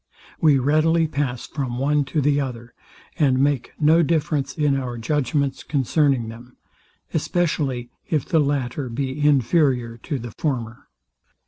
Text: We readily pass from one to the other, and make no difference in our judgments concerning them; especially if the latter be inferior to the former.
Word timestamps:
We 0.39 0.57
readily 0.57 1.07
pass 1.07 1.45
from 1.45 1.77
one 1.77 2.05
to 2.05 2.21
the 2.21 2.41
other, 2.41 2.73
and 3.19 3.37
make 3.37 3.73
no 3.79 4.01
difference 4.01 4.57
in 4.57 4.75
our 4.75 4.97
judgments 4.97 5.61
concerning 5.61 6.27
them; 6.27 6.57
especially 7.13 7.91
if 8.09 8.25
the 8.25 8.39
latter 8.39 8.89
be 8.89 9.21
inferior 9.23 9.97
to 9.97 10.17
the 10.17 10.31
former. 10.39 10.87